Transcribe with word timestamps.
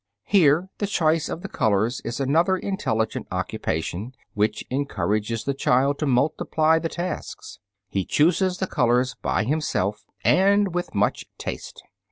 Here 0.23 0.67
the 0.79 0.87
choice 0.87 1.29
of 1.29 1.43
the 1.43 1.47
colors 1.47 2.01
is 2.03 2.19
another 2.19 2.57
intelligent 2.57 3.27
occupation 3.31 4.13
which 4.33 4.65
encourages 4.71 5.43
the 5.43 5.53
child 5.53 5.99
to 5.99 6.07
multiply 6.07 6.79
the 6.79 6.89
tasks. 6.89 7.59
He 7.87 8.03
chooses 8.03 8.57
the 8.57 8.65
colors 8.65 9.15
by 9.21 9.43
himself 9.43 10.03
and 10.23 10.73
with 10.73 10.95
much 10.95 11.27
taste. 11.37 11.83